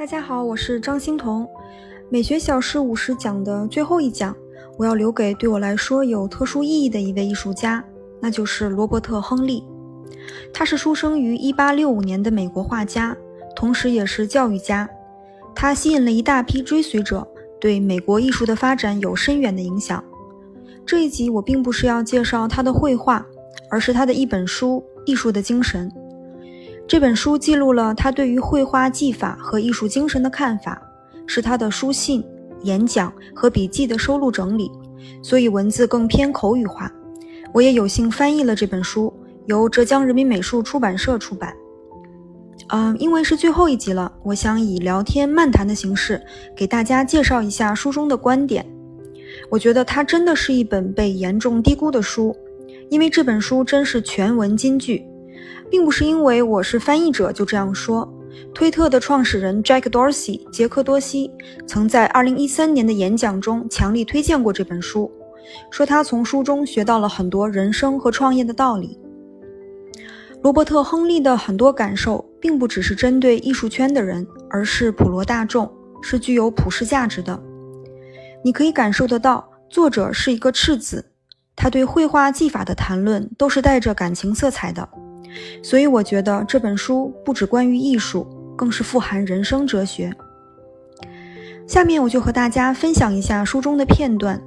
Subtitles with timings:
[0.00, 1.46] 大家好，我是张欣彤。
[2.08, 4.34] 美学小事五十讲的最后一讲，
[4.78, 7.84] 我要留给对我来说有特殊意义的一位艺术家，
[8.18, 9.62] 那就是罗伯特·亨利。
[10.54, 13.14] 他是出生于1865年的美国画家，
[13.54, 14.88] 同时也是教育家。
[15.54, 17.28] 他吸引了一大批追随者，
[17.60, 20.02] 对美国艺术的发展有深远的影响。
[20.86, 23.26] 这一集我并不是要介绍他的绘画，
[23.70, 25.90] 而是他的一本书《艺术的精神》。
[26.90, 30.82] 这本书记录了他对于绘画技法和艺术精神的看法，
[31.24, 32.20] 是他的书信、
[32.64, 34.68] 演讲和笔记的收录整理，
[35.22, 36.90] 所以文字更偏口语化。
[37.54, 39.14] 我也有幸翻译了这本书，
[39.46, 41.54] 由浙江人民美术出版社出版。
[42.70, 46.20] 嗯，因为是最后一集了，我想以聊天漫谈的形式
[46.56, 48.66] 给大家介绍一下书中的观点。
[49.48, 52.34] 我觉得它真的是一本被严重低估的书，
[52.88, 55.06] 因为这本书真是全文金句。
[55.70, 58.12] 并不是因为我是翻译者就这样说。
[58.54, 61.30] 推特的创始人 Jack Dorsey 杰克多西
[61.66, 65.10] 曾在2013年的演讲中强力推荐过这本书，
[65.70, 68.98] 说他从书中学到了很多人生和创业的道理。
[70.42, 77.38] 罗伯特·亨利的很多感受并不只是针对艺术圈的人，而是普罗大众，是具有普世价值的。
[78.42, 81.12] 你可以感受得到，作者是一个赤子，
[81.54, 84.88] 他对绘画技法的谈论都是带着感情色彩的。
[85.62, 90.12] 所以我觉得这本书不只关于艺术，更是富含人生哲学。
[91.66, 94.42] 下面我就和大家分享一下书中的片段。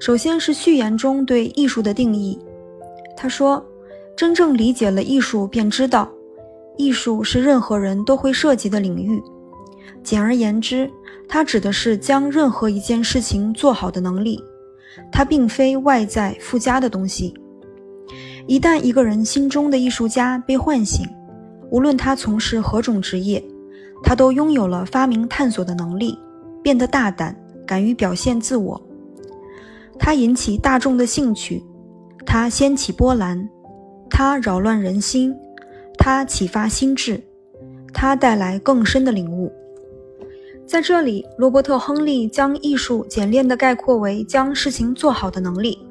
[0.00, 2.38] 首先是序言中对艺术的定义，
[3.16, 3.64] 他说
[4.16, 6.10] ：“真正理解了艺术，便知道，
[6.76, 9.22] 艺术是任何人都会涉及的领域。
[10.02, 10.90] 简而言之，
[11.28, 14.42] 它指的是将任何一件事情做好的能力。
[15.12, 17.34] 它并非外在附加的东西。”
[18.46, 21.06] 一旦一个人心中的艺术家被唤醒，
[21.70, 23.42] 无论他从事何种职业，
[24.02, 26.18] 他都拥有了发明探索的能力，
[26.62, 27.34] 变得大胆，
[27.66, 28.80] 敢于表现自我。
[29.98, 31.64] 他引起大众的兴趣，
[32.26, 33.48] 他掀起波澜，
[34.10, 35.34] 他扰乱人心，
[35.96, 37.22] 他启发心智，
[37.94, 39.50] 他带来更深的领悟。
[40.66, 45.83] 在这里，罗伯特·亨利将艺术简练地概括为将事情做好的能力。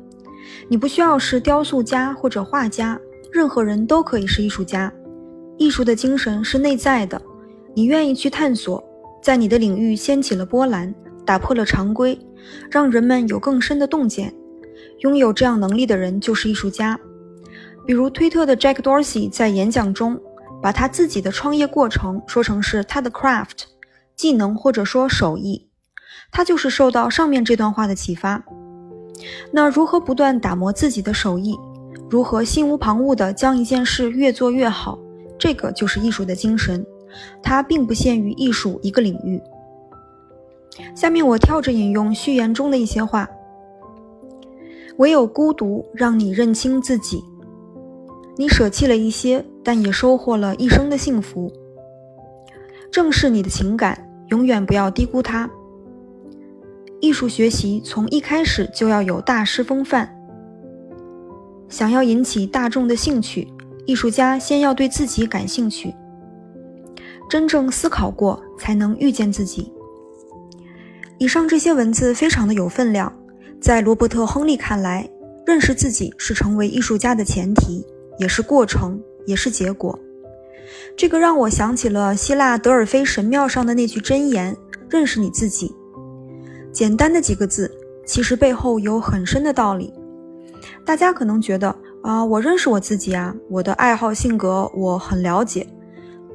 [0.68, 3.00] 你不需要是雕塑家或者画家，
[3.32, 4.92] 任何人都可以是艺术家。
[5.58, 7.22] 艺术的精神是内在的，
[7.76, 8.84] 你愿意去探索，
[9.22, 10.94] 在你的领域掀起了波澜，
[11.26, 12.20] 打破了常规，
[12.70, 14.34] 让人们有更深的洞见。
[15.00, 17.00] 拥有这样能力的人就是艺术家。
[17.86, 20.20] 比如推特的 Jack Dorsey 在演讲中，
[20.62, 23.64] 把他自己的创业过程说成是他的 craft
[24.16, 25.68] 技能或者说手艺，
[26.32, 28.44] 他就是受到上面这段话的启发。
[29.52, 31.58] 那如何不断打磨自己的手艺？
[32.10, 35.00] 如何心无旁骛地将一件事越做越好？
[35.40, 36.86] 这个就是艺术的精神，
[37.42, 39.42] 它并不限于艺术一个领域。
[40.96, 43.30] 下面我跳着引用序言中的一些话：
[44.98, 47.24] 唯有孤独让你认清自己，
[48.38, 51.52] 你舍弃了一些，但也收获了一生的幸福。
[52.92, 55.50] 正视你的情感，永远不要低估它。
[57.04, 60.10] 艺术学习从一开始就要有大师风范。
[61.68, 63.46] 想要引起大众的兴趣，
[63.86, 65.94] 艺术家先要对自己感兴趣。
[67.30, 69.70] 真正思考过，才能遇见自己。
[71.18, 73.14] 以上这些文字非常的有分量。
[73.60, 75.10] 在罗伯特·亨利看来，
[75.46, 77.86] 认识自己是成为艺术家的前提，
[78.18, 80.00] 也是过程，也是结果。
[80.96, 84.56] 这个让我想起了希腊德尔菲神庙上的那句箴言
[84.90, 85.76] ：“认识你自己。”
[86.74, 87.72] 简单的几个字，
[88.06, 89.94] 其实背后有很深的道理。
[90.84, 95.68] 大家可能觉得啊，我认识我自己啊，我的爱好、性格我很了解。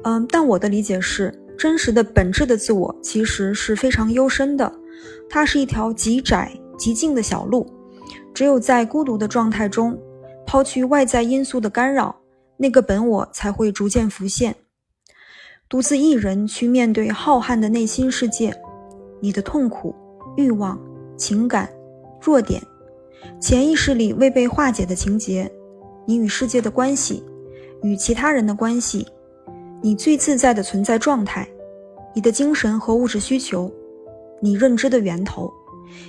[0.03, 4.71] 嗯，但我的理解是，真实的本质的自我其实是非常幽深的，
[5.29, 7.67] 它是一条极窄、极静的小路。
[8.33, 9.99] 只有在孤独的状态中，
[10.45, 12.15] 抛去外在因素的干扰，
[12.55, 14.55] 那个本我才会逐渐浮现。
[15.67, 18.55] 独自一人去面对浩瀚的内心世界，
[19.21, 19.93] 你的痛苦。
[20.39, 20.79] 欲望、
[21.17, 21.69] 情感、
[22.21, 22.63] 弱点、
[23.41, 25.51] 潜意识里未被化解的情节，
[26.05, 27.21] 你与世界的关系，
[27.83, 29.05] 与其他人的关系，
[29.81, 31.45] 你最自在的存在状态，
[32.15, 33.69] 你的精神和物质需求，
[34.39, 35.51] 你认知的源头，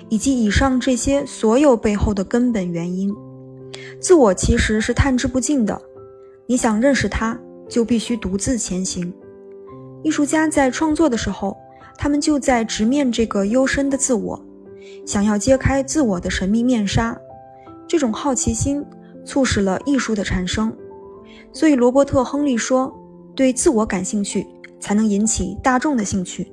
[0.09, 3.13] 以及以上这些所有背后的根本原因。
[4.01, 5.83] 自我其实是探之不尽的，
[6.47, 7.37] 你想认识它，
[7.69, 9.13] 就必须独自前行。
[10.05, 11.57] 艺术家在创作的时候。
[12.01, 14.43] 他们就在直面这个幽深的自我，
[15.05, 17.15] 想要揭开自我的神秘面纱。
[17.87, 18.83] 这种好奇心
[19.23, 20.75] 促使了艺术的产生。
[21.53, 22.91] 所以，罗伯特·亨利说
[23.37, 24.47] ：“对自我感兴趣，
[24.81, 26.51] 才能引起大众的兴趣。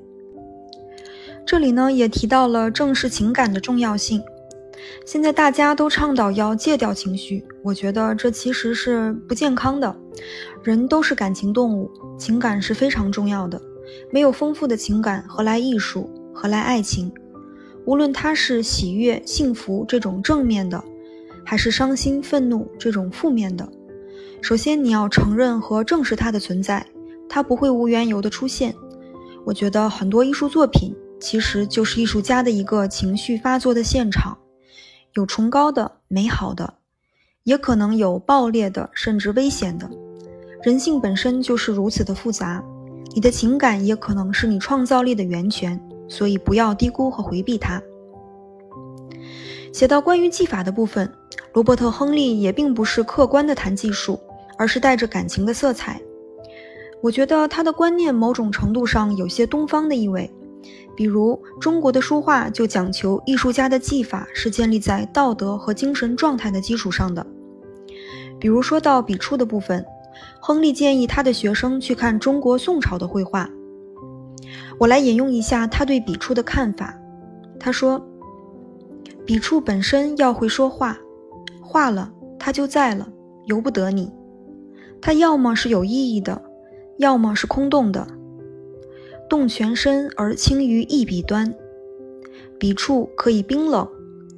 [1.45, 4.21] 这里呢也提到了正视情感的重要性。
[5.05, 9.95] 现在大家都倡导要戒掉情绪，我觉得这其实是不健康的。
[10.61, 11.89] 人都是感情动物，
[12.19, 13.61] 情感是非常重要的。
[14.11, 16.09] 没有丰富的情感，何来艺术？
[16.33, 17.11] 何来爱情？
[17.85, 20.83] 无论它是喜悦、幸福这种正面的，
[21.45, 23.67] 还是伤心、愤怒这种负面的，
[24.41, 26.85] 首先你要承认和正视它的存在，
[27.29, 28.75] 它不会无缘由的出现。
[29.45, 34.37] 我觉得很多艺术作品其实就是艺术家的一个情绪发作的现场。
[35.13, 36.75] 有崇高的、美好的，
[37.43, 39.89] 也可能有暴烈的，甚至危险的。
[40.61, 42.63] 人性本身就是如此的复杂，
[43.17, 47.81] 你的情感也可能是你创造力的源泉，所以不要低估和回避它。
[49.73, 51.11] 写到关于技法的部分，
[51.51, 54.19] 罗伯特·亨利也并不是客观的谈技术，
[54.55, 55.99] 而是带着感情的色彩。
[57.01, 60.31] 我觉得他的观念某种程度上有些东方的意味。
[60.95, 67.25] 比如中国的书画就讲求艺术家的技法是建立在道德和精神状态的基础上的。
[68.39, 69.83] 比如说到笔触的部分，
[70.39, 73.49] 亨利建议他的学生去看中国宋朝的绘画。
[74.79, 76.97] 我来引用一下他对笔触的看法。
[77.59, 78.01] 他说
[79.25, 80.97] ：“笔触本身要会说话，
[81.61, 83.07] 画了它就在了，
[83.45, 84.11] 由不得你。
[85.01, 86.41] 它要么是有意义的，
[86.97, 88.07] 要么是空洞的。”
[89.29, 91.53] 动全身而轻于一笔端，
[92.57, 93.85] 笔触可以冰冷、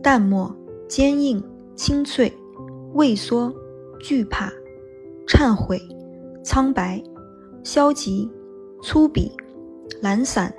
[0.02, 0.56] 淡漠、
[0.88, 1.44] 坚硬、
[1.76, 2.34] 清脆、
[2.94, 3.54] 畏缩、
[4.00, 4.52] 惧怕、
[5.30, 5.80] 忏悔、
[6.44, 7.02] 苍白、
[7.64, 8.28] 消极、
[8.82, 9.32] 粗鄙、
[10.02, 10.52] 懒散、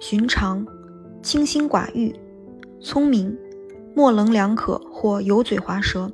[0.00, 0.66] 寻常、
[1.22, 2.12] 清心寡欲、
[2.80, 3.34] 聪明、
[3.94, 6.10] 模棱两可或油嘴滑舌。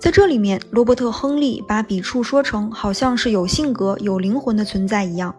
[0.00, 5.32] 在这里面，罗伯特·亨利把笔触说成好像是有性格、有灵魂的存在一样。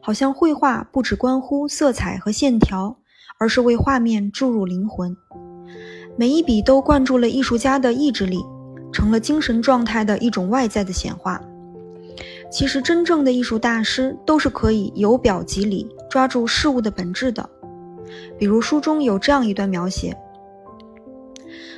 [0.00, 2.96] 好像绘画不只关乎色彩和线条，
[3.38, 5.16] 而是为画面注入灵魂。
[6.16, 8.44] 每一笔都灌注了艺术家的意志力，
[8.92, 11.40] 成了精神状态的一种外在的显化。
[12.50, 17.48] 其实，真正的艺术大师都是可以由表及里，抓住事物的本质的。
[18.38, 20.16] 比如书中有这样一段描写：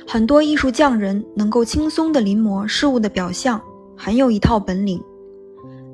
[0.07, 3.61] 很多艺术匠人能够轻松地临摹事物的表象，
[3.97, 5.03] 很有一套本领。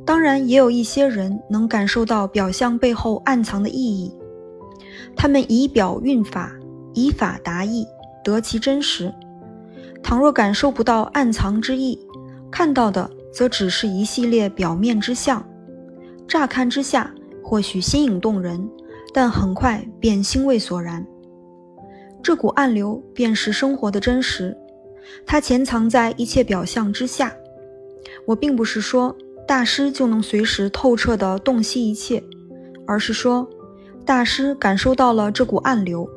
[0.06, 4.14] 当然，也有一些人能感受到表象背后暗藏的意义，
[5.16, 6.54] 他们以表运法，
[6.94, 7.86] 以法达意，
[8.24, 9.12] 得其真实。
[10.08, 12.00] 倘若感受不到暗藏之意，
[12.50, 15.46] 看到的则只是一系列表面之象，
[16.26, 17.14] 乍看之下
[17.44, 18.70] 或许新颖动人，
[19.14, 21.06] 但很快便兴味索然。
[22.24, 24.58] 这股暗流便是生活的真实，
[25.26, 27.34] 它潜藏在一切表象之下。
[28.26, 29.14] 我并不是说。
[29.46, 32.22] 大师就能随时透彻地洞悉一切，
[32.86, 33.48] 而是说，
[34.06, 36.10] 大师感受到了这股暗流，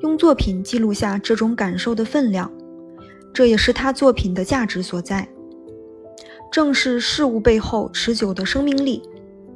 [0.00, 2.48] 用作品记录下这种感受的分量，
[3.38, 5.28] 这也是他作品的价值所在。
[6.50, 9.00] 正是事物背后持久的生命力，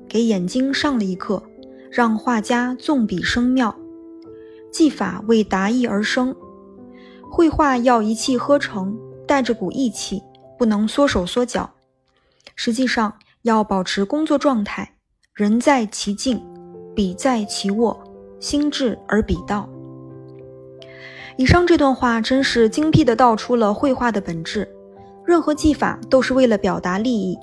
[0.08, 1.43] 给眼睛上了一课，
[1.90, 3.76] 让画家纵笔生妙。
[4.70, 6.32] 技法为达意而生，
[7.29, 8.96] 绘画要一气呵成，
[9.26, 10.23] 带着股意气，
[10.56, 11.69] 不能缩手缩脚。
[12.55, 13.12] 实际上
[13.43, 14.94] 要保持工作状态，
[15.34, 16.40] 人在其境，
[16.94, 18.01] 笔在其握，
[18.39, 19.69] 心智而笔道。
[21.36, 24.69] 以上这段话真是精辟地道出了绘画的本质。
[25.24, 27.39] 任何技法都是为了表达利益。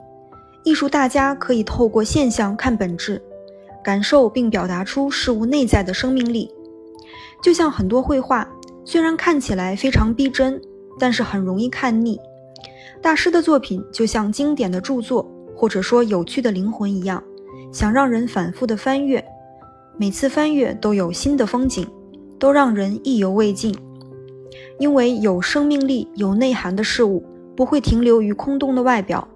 [0.64, 3.22] 艺术大家可以透过现象看本质，
[3.84, 6.52] 感受并表达出事物内在的生命力。
[7.42, 8.48] 就像很多绘画，
[8.84, 10.62] 虽然看起来非常逼真，
[11.00, 12.20] 但是很容易看腻。
[13.02, 17.24] 大师的作品就像经典的著作，或者说有趣的灵魂一样，
[17.72, 19.24] 想让人反复的翻阅，
[19.98, 21.88] 每次翻阅都有新的风景，
[22.40, 23.76] 都让人意犹未尽。
[24.80, 27.22] 因为有生命力、有内涵的事物
[27.56, 29.28] 不会停留于空洞的外表，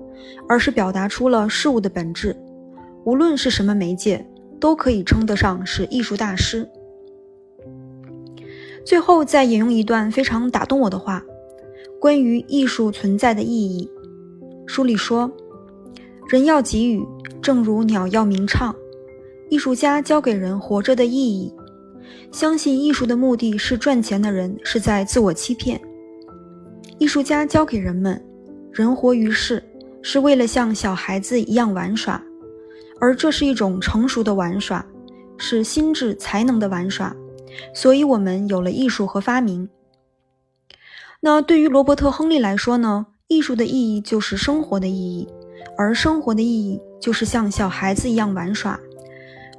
[0.48, 2.36] 而是表达出了事物的本质。
[3.04, 4.26] 无论是什么媒介，
[4.60, 6.68] 都可以称得上是艺术大师。
[8.86, 11.22] 最后再引用一段非常打动我的话。
[12.00, 13.90] 关于艺术存在的意义，
[14.66, 15.32] 书里说
[16.28, 17.06] ：“人要给予，
[17.42, 18.74] 正如鸟要鸣唱。
[19.50, 21.54] 艺术家教给人活着的意义。
[22.32, 25.80] 相信艺术的目的是赚钱的人是在自我欺骗。
[26.98, 28.24] 艺术家教给人们，
[28.72, 29.64] 人活于世
[30.02, 32.22] 是为了像小孩子一样玩耍，
[33.00, 34.86] 而这是一种成熟的玩耍，
[35.38, 37.16] 是心智才能的玩耍。
[37.74, 39.70] 所以，我们有了艺术和发明。”
[41.22, 43.08] 那对于罗伯特·亨利来说呢？
[43.30, 45.28] 艺术的意义就是生活的意义，
[45.78, 48.80] 而生活的意义就是像小孩子一样玩耍。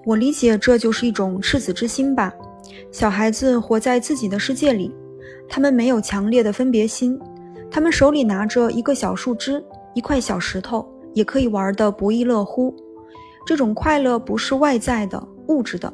[0.05, 2.33] 我理解这就是一种赤子之心吧。
[2.91, 4.95] 小孩子活在自己的世界里，
[5.49, 7.19] 他们没有强烈的分别心，
[7.71, 9.63] 他们手里拿着一个小树枝、
[9.95, 12.75] 一块小石头，也可以玩得不亦乐乎。
[13.47, 15.93] 这种快乐不是外在的、物质的，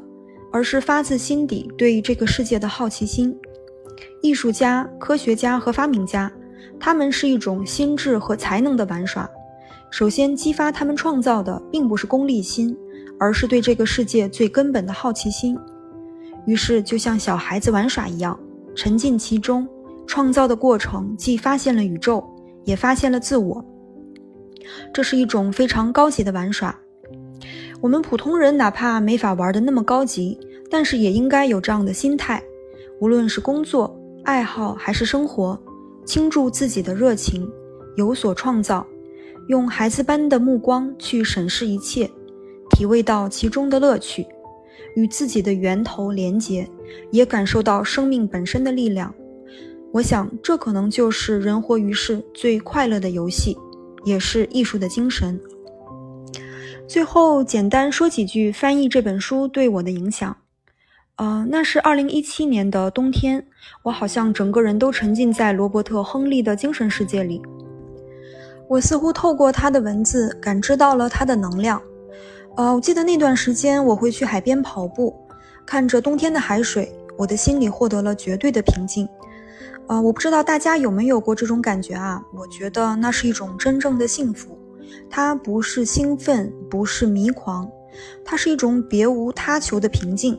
[0.51, 3.37] 而是发自心底对这个世界的好奇心。
[4.21, 6.31] 艺术家、科学家和发明家，
[6.79, 9.29] 他们是一种心智和才能的玩耍。
[9.89, 12.77] 首先激发他们创造的，并不是功利心。
[13.21, 15.55] 而是对这个世界最根本的好奇心，
[16.47, 18.37] 于是就像小孩子玩耍一样，
[18.75, 19.67] 沉浸其中。
[20.07, 22.27] 创造的过程既发现了宇宙，
[22.65, 23.63] 也发现了自我。
[24.91, 26.75] 这是一种非常高级的玩耍。
[27.79, 30.37] 我们普通人哪怕没法玩的那么高级，
[30.69, 32.41] 但是也应该有这样的心态。
[32.99, 35.57] 无论是工作、爱好还是生活，
[36.05, 37.47] 倾注自己的热情，
[37.95, 38.85] 有所创造，
[39.47, 42.09] 用孩子般的目光去审视一切。
[42.71, 44.25] 体味到其中的乐趣，
[44.95, 46.67] 与自己的源头连结，
[47.11, 49.13] 也感受到生命本身的力量。
[49.91, 53.57] 我想，这可能就是人活于世最快乐的游戏，
[54.05, 55.39] 也是艺术的精神。
[56.87, 60.35] 最后，简单说几句翻译这本书对我的影响。
[61.17, 63.45] 呃，那是二零一七年的冬天，
[63.83, 67.41] 我好像整个人都沉浸在罗伯特·亨利的精神世界里。
[68.67, 71.81] 我似乎透过他的文字，感知到了他的能量。
[72.55, 75.15] 呃，我记得那段时间，我会去海边跑步，
[75.65, 79.07] 看着冬天的海水，我的心里获得了绝对的平静。
[79.87, 82.21] 呃，我不知道大家有没有过这种感觉啊？
[82.33, 84.57] 我觉得那是一种真正的幸福，
[85.09, 87.69] 它不是兴奋，不是迷狂，
[88.23, 90.37] 它是一种别无他求的平静。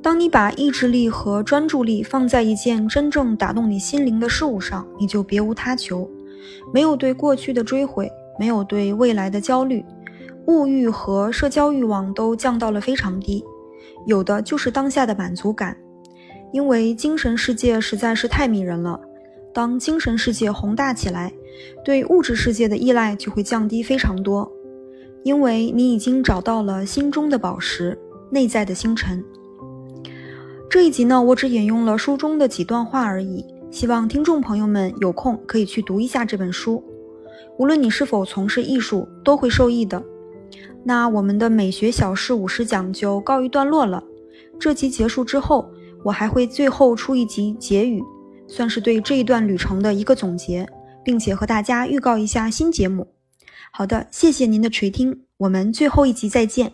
[0.00, 6.08] 当你把意志力和专注力放在一件真正打动你心灵的事物上，你就别无他求，
[6.72, 9.84] 没有对过去的追悔，没有对未来的焦虑。
[10.48, 13.44] 物欲和社交欲望都降到了非常低，
[14.06, 15.76] 有的就是当下的满足感。
[16.54, 18.98] 因为精神世界实在是太迷人了，
[19.52, 21.30] 当精神世界宏大起来，
[21.84, 24.50] 对物质世界的依赖就会降低非常多。
[25.22, 27.98] 因为你已经找到了心中的宝石，
[28.30, 29.22] 内在的星辰。
[30.70, 36.82] 这一集呢，我只引用了书中的几段话而已，希望听众朋友们有空可以去读一下这本书。
[37.58, 40.02] 无论你是否从事艺术，都会受益的。
[40.88, 44.02] 那我们的美学小事五十讲就告一段落了。
[44.58, 45.70] 这集结束之后，
[46.02, 48.02] 我还会最后出一集结语，
[48.46, 50.66] 算是对这一段旅程的一个总结，
[51.04, 53.06] 并且和大家预告一下新节目。
[53.70, 56.72] 好的，谢谢您的垂听，我们最后一集再见。